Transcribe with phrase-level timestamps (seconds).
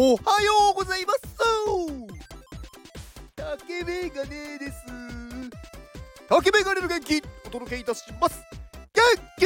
[0.00, 1.20] おはようございます。
[3.34, 4.84] 竹メガネです。
[6.28, 8.40] 竹メガネの元気お届けいたします。
[8.94, 9.02] 元
[9.40, 9.44] 気!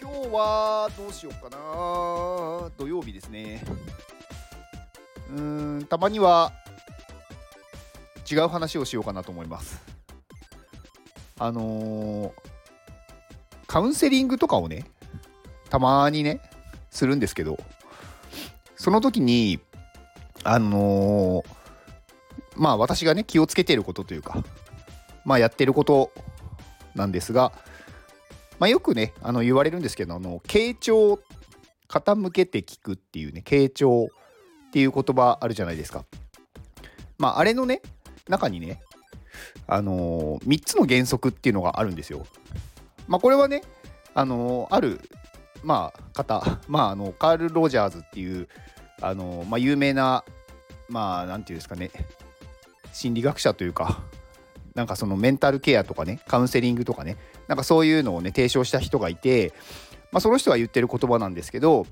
[0.00, 2.68] 今日はどうしようかな。
[2.76, 3.62] 土曜日ですね。
[5.30, 6.50] うーんたまには
[8.28, 9.80] 違う話をしようかなと思います。
[11.38, 12.32] あのー
[13.68, 14.84] カウンセリングとかをね
[15.70, 16.40] たまにね
[16.92, 17.58] するんですけど
[18.76, 19.58] その時に
[20.44, 21.62] あのー
[22.54, 24.44] まあ私がね気をつけていることというか
[25.24, 26.12] まあやってること
[26.94, 27.52] なんですが
[28.58, 31.18] まあよくねあの言われるんですけどあの傾聴
[31.88, 34.08] 傾けて聞くっていうね傾聴
[34.68, 36.04] っていう言葉あるじゃないですか。
[37.18, 37.82] まああれのね
[38.28, 38.80] 中にね
[39.66, 42.26] あのー、3つの原則っていうのがあるんですよ。
[43.08, 43.62] まあこれはね
[44.14, 45.00] あのーある
[45.62, 48.48] まあ、方、 まあ、あのカール・ロジャーズっていう
[49.00, 50.24] あの、まあ、有名な、
[50.88, 51.90] まあ、なんていうんですかね、
[52.92, 54.02] 心理学者というか、
[54.74, 57.16] なんかそのメンタルケアとかね、カウンセリングとかね、
[57.48, 59.52] なんかそういうのをね、提唱した人がいて、
[60.12, 61.86] まあ、その人が言ってる言葉なんですけど、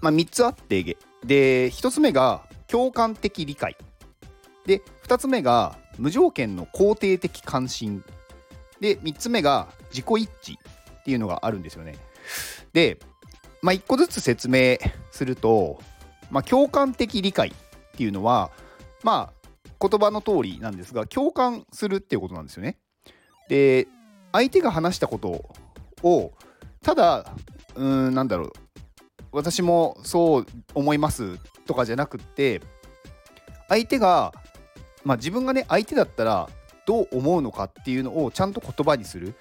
[0.00, 3.76] まあ、3つあって、で、1つ目が共感的理解。
[4.66, 8.04] で、2つ目が無条件の肯定的関心。
[8.80, 11.96] で、3つ目が自己一致っていうのがあるんですよね。
[12.76, 12.98] で、
[13.62, 14.76] まあ、1個ずつ説明
[15.10, 15.80] すると、
[16.30, 17.52] まあ、共感的理解っ
[17.96, 18.50] ていうのは、
[19.02, 19.48] まあ、
[19.80, 22.76] 言葉の通りなんですが、共感するっていうことなんですよね。
[23.48, 23.88] で、
[24.30, 25.42] 相手が話したこと
[26.06, 26.32] を、
[26.82, 27.32] ただ、
[27.76, 28.52] うーん、なんだろう、
[29.32, 32.60] 私もそう思いますとかじゃなくって、
[33.70, 34.34] 相手が、
[35.02, 36.50] まあ、自分がね、相手だったら
[36.84, 39.34] どう思うのかっていうのをちゃんと言葉にする。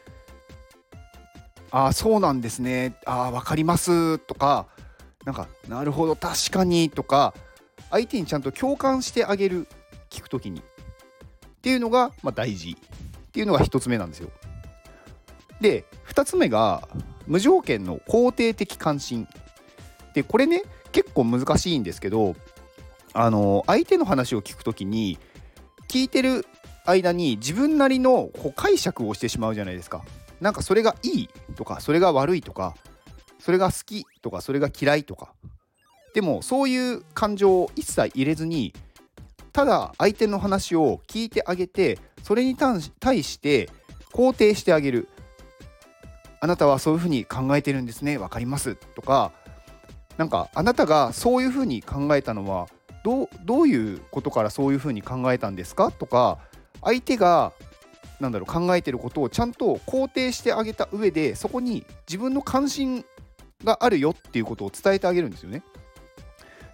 [1.78, 2.96] あそうなんですね。
[3.06, 4.18] ああ分かります。
[4.20, 4.68] とか
[5.26, 6.90] なんかなるほど確かに。
[6.90, 7.34] とか
[7.92, 9.68] 相手にちゃんと共感してあげる。
[10.10, 10.62] 聞くときに。
[10.62, 10.64] っ
[11.62, 12.78] ていうのが、まあ、大事。
[13.28, 14.30] っていうのが1つ目なんですよ。
[15.60, 16.88] で2つ目が
[17.28, 19.28] 無条件の肯定的関心。
[20.14, 20.64] でこれね
[20.94, 22.38] 結構難しいんですけど
[23.12, 25.20] あの相手の話を聞くときに
[25.90, 26.46] 聞いてる
[26.86, 30.06] 間に自分なりのこう解釈をしてしまうじゃないですか。
[30.46, 32.76] なんかそれがいいとかそれが悪いとか
[33.40, 35.34] それが好きとかそれが嫌いとか。
[36.14, 38.72] でもそういう感情を一切入れずに
[39.52, 43.72] ただ相手の話を聞いてあげてそれに対して
[44.14, 45.10] 肯定してあげる。
[46.42, 49.32] あなたはそういうふうに考えてるんですねわかりますとか。
[50.18, 52.68] なんかあなたがそういうふうに考えたのは
[53.04, 56.38] どうどういうことからそういうふうに考えたんですかとか
[56.84, 57.52] 相手が
[58.20, 63.06] なんだろう考えてることをちゃんと肯定してあげた上でそこに自分の関心
[63.64, 65.64] があるよっていうことを伝えてあげるんですよね。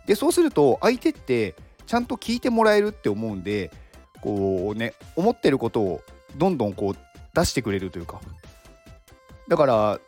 [0.05, 3.71] でそうすると相手ってちゃんと聞いてもらえるって思うんで
[4.21, 6.01] こうね思ってることを
[6.37, 6.95] どんどんこう
[7.33, 8.19] 出してくれるというか
[9.47, 9.99] だから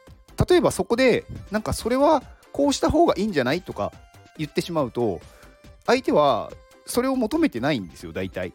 [0.50, 3.92] 例えばそこでなんかそれはこうした方がいいんじゃないとか
[4.38, 5.22] 言ってしまうと
[5.86, 6.52] 相手は
[6.86, 8.52] それを求めてないんですよ大体。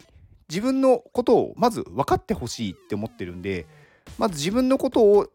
[0.49, 3.67] 自分のことをまず分かってほしいって思ってるんで
[4.17, 5.27] まず自分のことを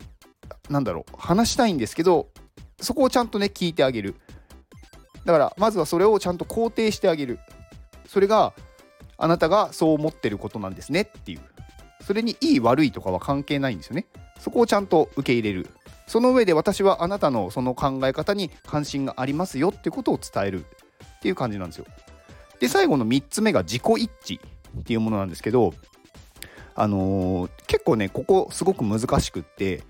[0.68, 2.28] なんだろう話したいんですけど
[2.80, 4.16] そこをちゃんとね聞いてあげる。
[5.24, 7.38] だからまずはそれをちゃんと肯定してあげる。
[8.06, 8.52] それが
[9.16, 11.40] あなたがそう思ってることなんですねっていう。
[12.02, 14.06] それにいい悪いとかは関係ないんですよね。
[14.38, 15.68] そこをちゃんと受け入れる。
[16.06, 21.86] その上で私はあなたのその考え方に関心がありますよってことを伝えるっていう感じなんですよ。
[22.60, 24.40] で最後の3つ目が自己一致。
[24.78, 25.74] っていうものなんですけど、
[26.74, 29.82] あのー、結構ねここすごく難しくって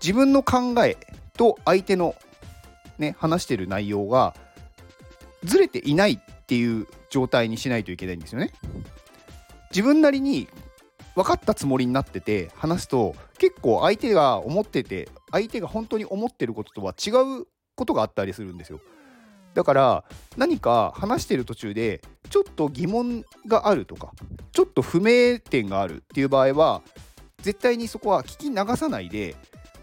[0.00, 0.96] 自分の考え
[1.36, 2.14] と相手の
[2.98, 4.34] ね話してる内容が
[5.44, 8.52] ずれていないっていう状態にしないといけないんですよね。
[9.70, 10.48] 自分なりに
[11.14, 17.10] 分かったつもりになってて話すと結構相手が思ってて相手が本当に思ってることとは違
[17.40, 18.80] うことがあったりするんですよ。
[19.54, 20.04] だから
[20.36, 24.12] 何か話してる途中でちょっと疑問があるとか
[24.52, 26.82] ちょっと不明点があるっていう場合は
[27.42, 29.36] 絶対にそこは聞き流さないで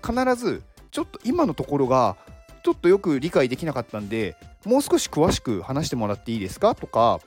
[0.05, 2.17] 必ずちょっと今のところが
[2.63, 4.35] ちょっとよく理解できなかったんで
[4.65, 6.75] もう少し詳しく話してもらっていいですか？
[6.75, 7.19] とか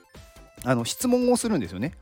[0.64, 1.92] あの質問をするんですよね。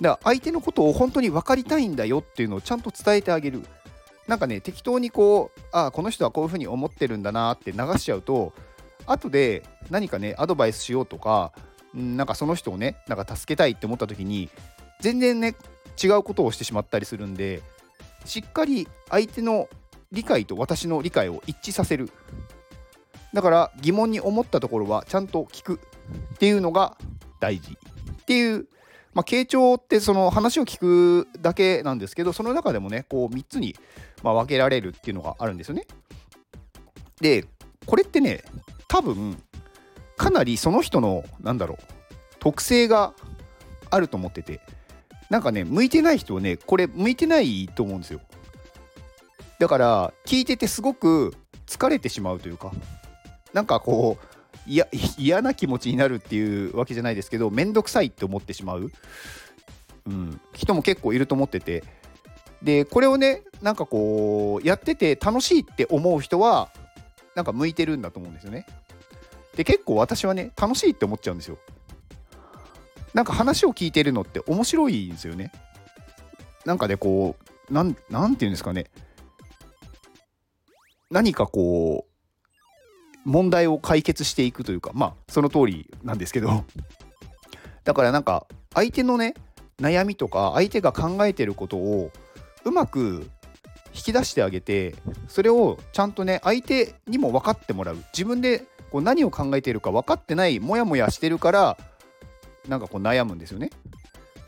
[0.00, 3.62] だから相手のことを本当に分かりたいんだよっていうのをちゃんと伝えてあげる。
[4.26, 8.54] なんかね適当にこうああこの人はこういうふうに思ってるんだなって流しちゃうと
[9.04, 11.52] 後で何かねアドバイスしようとか
[11.94, 14.50] なんかその人をねなんか助けたいって思った時に
[15.00, 15.54] 全然ね
[16.02, 17.62] 違うことをしてしまったりするんで
[18.24, 19.68] しっかり相手の
[20.12, 22.10] 理解と私の理解を一致させる
[23.32, 25.80] だから疑問に思ったところはちゃんと聞く
[26.34, 26.96] っていうのが
[27.40, 27.76] 大事
[28.22, 28.66] っていう
[29.14, 33.76] まあ、傾聴ってその話を聞くだけなんですけどその中でもねこう3つに
[34.22, 35.86] ま分けられるっていうのがあるんですよね。
[37.20, 37.44] で
[37.86, 38.42] これってね
[38.88, 39.40] 多分
[40.16, 41.84] かなりその人のなんだろう
[42.38, 43.14] 特性が
[43.90, 44.60] あると思ってて。
[45.30, 48.20] なんかね向いてない人はねこれ向いてないと思うんですよ。
[49.58, 51.34] だから聞いててすごく
[51.66, 52.72] 疲れてしまうというか
[53.52, 54.86] なんかこういや
[55.18, 58.90] 嫌な気持ちになるっていうわけじゃないですけど面倒くさいって思ってしまう、
[60.06, 61.84] うん、人も結構いると思ってて。
[62.62, 66.70] でこれをねなんかこうやってて楽しいって思う人は
[67.34, 68.66] なんか向いてるんだと思うんですよね。
[69.56, 71.58] で結構私はね楽しいって思っちゃうんですよ。
[73.12, 75.52] なんか話を聞いてるのって面白いんですよね。
[76.64, 77.36] なんかねこ
[77.70, 78.00] うなんて
[78.44, 78.86] いうんですかね。
[81.10, 86.64] 何かこう問題を解決していくというかまあその通りなんですけど。
[87.84, 89.34] だからなんか相手のね
[89.78, 92.10] 悩みとか相手が考えてることを
[92.64, 93.30] うまく
[93.94, 94.96] 引き出してあげて
[95.28, 97.96] それをちゃんとね相手にも分かってもらう。
[98.12, 98.64] 自分で
[98.94, 101.76] こう何を考えているか分かってないモヤモヤしてるから
[102.68, 103.70] なんかこう悩むんですよね。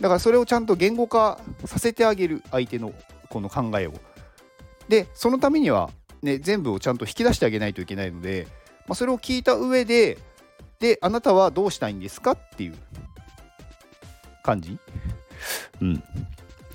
[0.01, 2.95] だからそれをちゃんと言語化させてあげる相手の
[3.29, 3.95] この考えを。
[4.89, 5.91] でそのためには
[6.23, 8.47] ね全部をちゃんと引き出してあげないといけないので
[8.87, 10.17] まあ、それを聞いた上で
[10.79, 12.75] であなたはどうしたいんですかっていう
[14.45, 14.79] 感じ、
[15.81, 16.05] うん、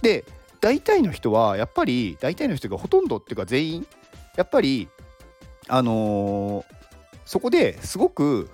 [0.02, 0.26] で
[0.60, 3.88] 大体の人はやっぱり大体の人がほとんどっていうか全員
[4.36, 4.90] やっぱり
[5.70, 6.81] あのー、
[7.32, 8.50] そこですごく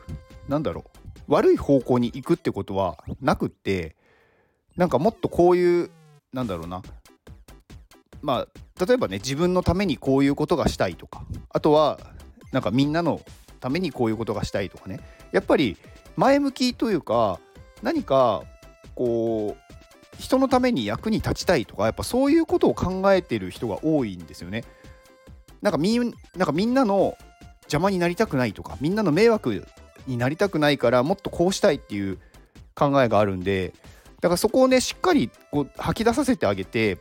[0.47, 0.85] なんだろ
[1.27, 3.95] う悪い方向に行くってことはなくって
[4.75, 5.89] なんかもっとこういう
[6.31, 6.83] なんだろうな
[8.21, 11.99] まあ例えばね自分のためにこういうことがしたいとかあとは
[12.51, 13.19] なんかみんなの
[13.59, 14.99] ためにこういうことがしたいとかね
[15.31, 15.75] やっぱり
[16.15, 17.39] 前向きというか
[17.81, 18.43] 何か
[18.93, 24.65] こう人のために役に立ちたいとかやっぱそういうことを考えてる人が多いんですよね。
[25.63, 26.13] なんかみなん
[26.45, 27.17] かみんなの
[27.67, 29.65] 邪魔になりたくないとかみんなの迷惑
[30.07, 32.17] になりたくないからもっとこうしたいっていう
[32.75, 33.73] 考えがあるんで
[34.21, 36.97] だからそこをねしっかりこう吐き出させてあげて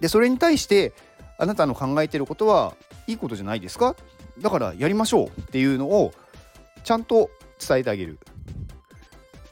[0.00, 0.92] でそれに対して
[1.38, 2.74] あなたの考えてることは
[3.06, 3.96] いいことじゃないですか？
[4.40, 6.12] だからやりましょうっていうのを
[6.84, 8.18] ちゃんと伝えてあげる。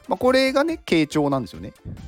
[0.07, 1.71] まあ、これがね、傾聴なんですよね。
[1.71, 1.99] だか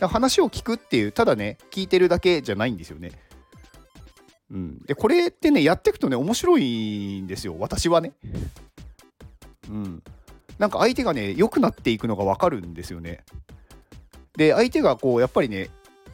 [0.00, 3.10] ら話を聞くっていう、ただね、聞いてるだけじゃないんですよね。
[4.50, 4.78] うん。
[4.84, 8.12] で、これってね、やっていくとね、面白いんですよ、私はね。
[9.68, 10.02] うん。
[10.58, 13.24] なんか相手がね、良くなっていくのが分かるんですよね。
[14.36, 15.70] で、相手がこう、やっぱりね、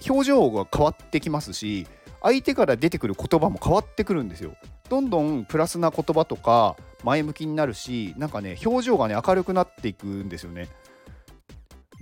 [0.09, 1.87] 表情が変わってきますし、
[2.23, 4.55] 相手から出てくる言葉も変わってくるんですよ。
[4.91, 10.69] どんどんプラスな言葉とか前向きになるしなんかね表情がね明るくなっていくんですよね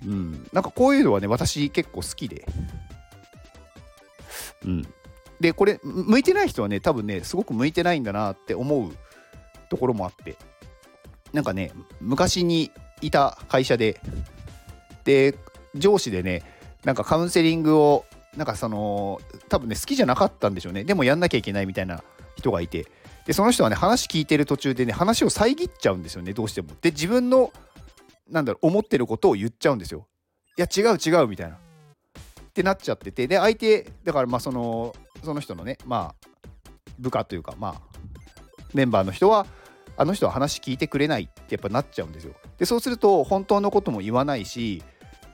[0.06, 2.46] うんなんかこういうのはね私結構好きで
[4.64, 4.88] うん
[5.40, 8.92] でこれ向いてない人はね多分ねすごく向いてないんだなって思う
[9.68, 10.36] ところもあって。
[11.32, 12.70] なんかね昔に
[13.02, 14.00] いた会社で
[15.04, 15.36] で
[15.74, 16.42] 上司でね
[16.84, 18.04] なんかカウンセリングを
[18.36, 20.84] なんかその多分ね好きじゃなかったんでしょうね。
[20.84, 22.02] でもやんなきゃいけないみたいな
[22.36, 22.86] 人がいて。
[23.26, 26.68] でその人はね話聞いてる途中でね話を遮っちゃうんですよねどうしても。
[26.80, 27.52] で自分の
[28.30, 30.06] なんだろう思ってることを言っちゃうんですよ。
[30.56, 31.56] いや違う違うみたいな。
[31.56, 31.58] っ
[32.54, 33.26] てなっちゃってて。
[33.26, 36.48] で相手だからまあそのその人のねまあ
[36.98, 37.80] 部下というかまあ
[38.74, 39.46] メンバーの人は
[39.96, 44.82] あの人は話聞いてくれないってやっぱなっちゃうんですよでそうすると本当のことも言わないし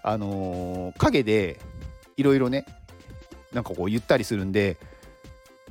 [0.03, 1.61] あのー、陰で
[2.17, 2.67] いろいろね
[3.53, 4.79] なんかこう言ったりするんで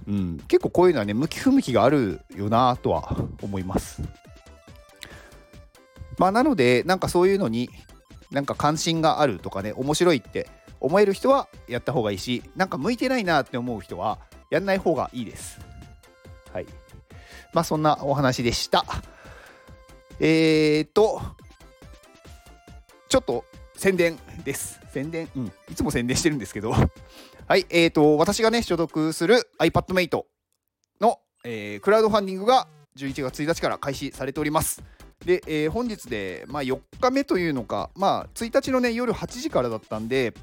[0.07, 4.01] うん、結構こういうのはね向き不向きがあるよなとは思います。
[6.17, 7.69] まあ、なのでなんかそういうのに
[8.31, 10.47] なんか関心があるとかね面白いって
[10.83, 14.19] 思える人はやった方がいいしなんか向いてないなって思う人は
[14.51, 15.59] やんない方がいいです。
[16.53, 16.67] はい。
[17.53, 18.85] まあそんなお話でした。
[20.19, 21.21] えーと、
[23.09, 24.79] ちょっと宣伝です。
[24.91, 26.71] 宣伝、うん、いつも宣伝してるんですけど
[27.47, 30.23] はい、えーと、私がね、所属する iPadMate
[31.01, 34.83] の、えー、クラウドファンディングが11月1日から開始されております。
[35.25, 40.33] で、えー、本日で、まあ、4日目というのか、まあ、1日のね、夜8時からだったんで、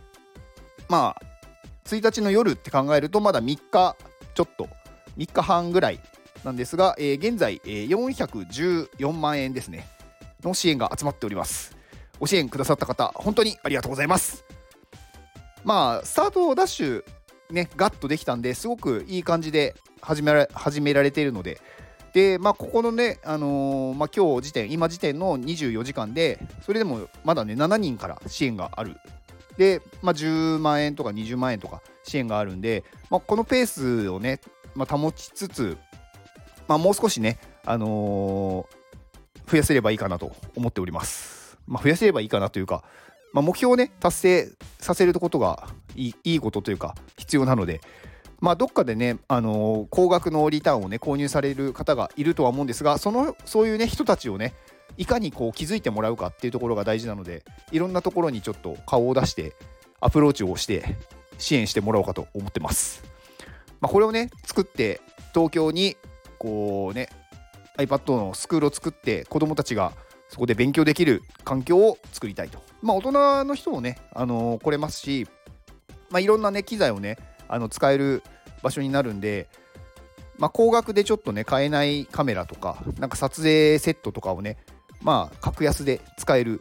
[0.91, 1.23] まあ、
[1.85, 3.97] 1日の夜って考えると、まだ3日
[4.35, 4.69] ちょっと、
[5.17, 6.01] 3日半ぐらい
[6.45, 9.87] なんですが、えー、現在、えー、414万円ですね、
[10.43, 11.77] の支援が集まっております。
[12.19, 14.45] ご支援くださった方、本当にありがとうございます。
[15.63, 17.05] まあ、スタートダッシュ、
[17.51, 21.61] ね、ガッとできたんですごくいい感じで始められ始められているので、
[22.13, 28.97] で、まあ、ここのね、あのー、まあ、今日時点、今時点の24時間で、それでもまだね、7人から支援がある。
[29.61, 34.41] で、まあ、10万円とか20万円とか支援があるんで、まあ、このペースをね、
[34.75, 35.77] まあ、保ちつつ、
[36.67, 41.59] まあ、もう少しね、あのー、増やせればいいかなと思っております。
[41.67, 42.83] まあ、増やせればいいかなというか、
[43.35, 44.49] まあ、目標をね、達成
[44.79, 47.83] させることがいいことというか、必要なので、
[48.41, 54.55] まあ、どっかでね、あのー、高額のリターンをね、購入される方がいるとは思うんですが、そのそういうね、人たちをね、
[54.97, 59.55] いかにこう気づいてもらうかっていうところが大事なので、いろんなところにちょっと顔を出して、
[60.01, 60.97] アプローチをして
[61.39, 63.03] 支援してもらおうかと思ってます。
[63.81, 65.01] まあ、これをね、作って、
[65.33, 65.97] 東京に
[66.39, 67.09] こうね、
[67.77, 69.93] iPad のスクールを作って、子どもたちが
[70.29, 72.63] そこで勉強できる環境を作りたいと。
[72.83, 75.27] まあ、大人の人もね、あのー、来れますし、
[76.11, 77.17] まあ、いろんなね、機材をね、
[77.49, 78.23] あの使える
[78.63, 79.49] 場所になるんで、
[80.39, 84.57] まあ、高額でちょっとね、買えないカメラとか、なんか撮影セットとかをね、
[85.03, 86.61] まあ、格安で使える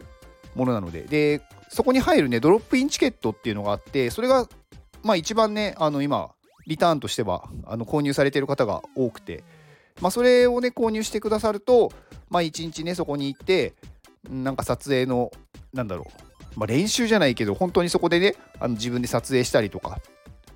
[0.54, 4.48] ものなので、で、そこに入るね、ドロップインチケットっていうのがあって、それが、
[5.02, 6.30] まあ、一番ね、あの、今、
[6.66, 9.44] リターンとしては、あの、購入されている方が多くて、
[10.00, 11.92] まあ、それをね、購入してくださると、
[12.28, 13.74] まあ、一日ね、そこに行って、
[14.28, 15.30] なんか撮影の、
[15.72, 16.06] なんだろ
[16.56, 20.00] う、まあ、練習じゃないけど、本当にそこでね、あの自分で撮影したりとか、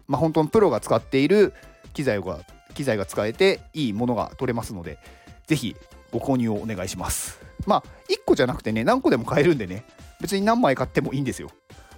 [0.06, 1.52] まあ、本当にプロが使っている
[1.92, 2.40] 機材が
[2.74, 4.98] 機材が使えていいものが取れますので、
[5.46, 5.76] ぜひ
[6.14, 7.40] ご購入をお願いします。
[7.66, 9.85] まあ、1個じゃなくてね、何個でも買えるんでね、
[10.21, 11.50] 別に何枚買ってもいいんですよ。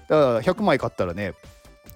[0.08, 1.34] だから100枚買ったらね、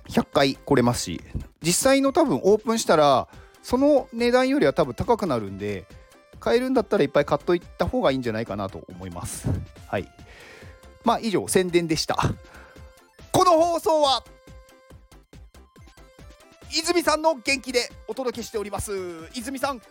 [0.09, 1.21] 100回来れますし、
[1.63, 3.27] 実際の多分オープンしたら、
[3.63, 5.87] その値段よりは多分高くなるんで、
[6.41, 9.49] 買えるんだったらいっぱい買っといた方がいいんじゃないかなと思います。
[9.87, 10.09] はい。
[11.05, 12.17] まあ以上、宣伝でした。
[13.33, 14.23] この放送は
[16.73, 18.93] 泉さんの元気でお届けしております
[19.35, 19.85] 泉さん元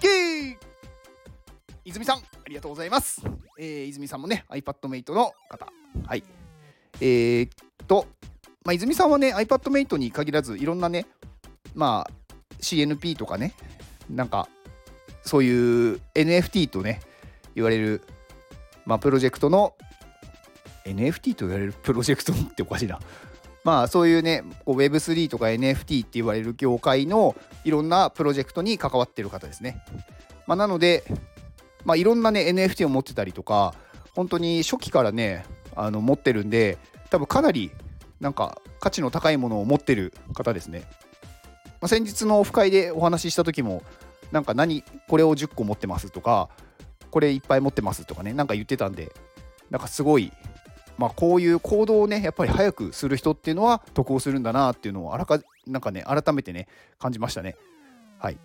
[0.00, 0.69] 気
[1.90, 3.20] 泉さんありがとうございます、
[3.58, 5.66] えー、泉さんもね iPadMate の方。
[6.06, 6.22] はい。
[7.00, 8.06] えー、っと、
[8.64, 11.06] まあ、泉さんはね iPadMate に限らずいろんなね
[11.74, 12.10] まあ
[12.60, 13.54] CNP とかね
[14.08, 14.48] なんか
[15.22, 17.00] そういう NFT とね
[17.56, 18.02] 言われる
[18.86, 19.74] まあプロジェクトの
[20.84, 23.00] NFT と言われる プロジェクトっておかしいな。
[23.64, 29.82] まあそういうね Web3 とか NFT って言われる業界のいろんなプロジェクトに関わってる方ですね。
[30.50, 31.04] まあ、なので、
[31.84, 33.74] まあ、いろんなね NFT を持ってたりとか
[34.14, 35.44] 本当に初期からね
[35.74, 36.78] あの持ってるんで
[37.10, 37.70] 多分かなり
[38.20, 40.82] なんか価値の高いものを持ってる方ですね。
[41.80, 43.82] まあ、先日のオフ会でお話しした時も
[44.32, 46.50] なんか何これを10個持ってますとか
[47.10, 49.12] これいっぱい持ってますとかねなんか言ってたんで
[49.70, 50.30] なんかすごい
[51.00, 56.68] まあ、こういう行動をねやっぱり早くする人っていうのは得をするんだなっていうのをあらかなんかね改めてね
[56.98, 57.56] 感じましたね
[58.18, 58.38] はい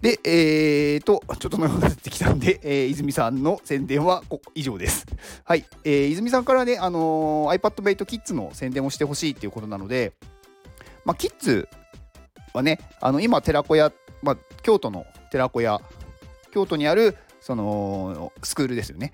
[0.00, 4.22] でえーとちょっと長くなってきたんで、えー、泉さんの宣伝は
[4.54, 5.06] 以上です
[5.44, 10.12] はい、えー、泉さんからねあのー、iPadMate Kids の宣伝をしてほしいっていうことなので
[11.04, 11.68] まあキッズ
[12.54, 13.92] はねあの今寺子屋、
[14.22, 15.80] まあ、京都の寺子屋
[16.50, 19.12] 京都にあるそのスクールですよね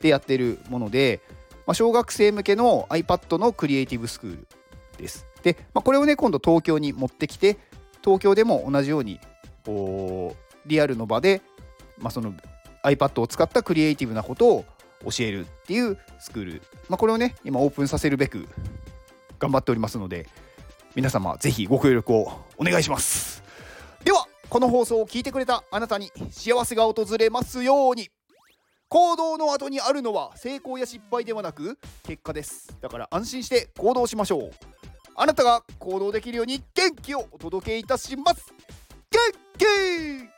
[0.00, 1.20] でやってるもので
[1.66, 4.46] まあ、小学生向けの iPad のクリエイティブスクール
[4.98, 5.26] です。
[5.42, 7.58] で、まあ、これをね、今度東京に持ってきて、
[8.02, 9.20] 東京でも同じように、
[9.66, 11.42] こう、リアルの場で、
[11.98, 12.32] まあ、その
[12.84, 14.64] iPad を使ったクリエイティブなことを
[15.04, 16.62] 教えるっていうスクール。
[16.88, 18.48] まあ、これをね、今オープンさせるべく
[19.38, 20.26] 頑張っておりますので、
[20.94, 23.42] 皆様ぜひご協力をお願いします。
[24.04, 28.08] では、この放送を聞いてくれたあなたに幸せが訪れますように。
[28.88, 34.50] 行動の後にあるのは成功や失敗ではなく結果ですだから安心して行動しましょう
[35.16, 38.55] あなたが行動できるように元気をお届けいたします
[39.66, 40.35] Yee!